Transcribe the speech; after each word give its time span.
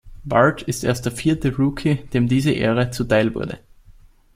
Ward 0.25 0.63
ist 0.63 0.83
erst 0.83 1.05
der 1.05 1.11
vierte 1.11 1.55
Rookie, 1.57 2.07
dem 2.11 2.27
diese 2.27 2.49
Ehre 2.51 2.89
zuteilwurde. 2.89 3.59